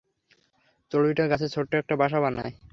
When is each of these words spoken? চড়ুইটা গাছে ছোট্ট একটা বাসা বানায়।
চড়ুইটা 0.91 1.23
গাছে 1.31 1.47
ছোট্ট 1.49 1.71
একটা 1.75 1.93
বাসা 1.95 2.19
বানায়। 2.23 2.53